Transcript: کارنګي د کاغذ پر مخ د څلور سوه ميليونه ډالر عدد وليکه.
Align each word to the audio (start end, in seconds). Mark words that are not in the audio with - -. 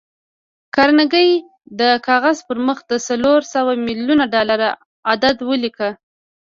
کارنګي 0.75 1.27
د 1.79 1.81
کاغذ 2.07 2.37
پر 2.47 2.57
مخ 2.67 2.77
د 2.91 2.93
څلور 3.07 3.39
سوه 3.53 3.71
ميليونه 3.85 4.25
ډالر 4.33 4.61
عدد 5.11 5.35
وليکه. 5.49 5.89